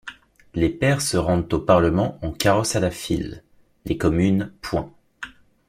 [0.55, 3.43] Les pairs se rendent au parlement en carrosses à la file;
[3.85, 4.91] les communes, point.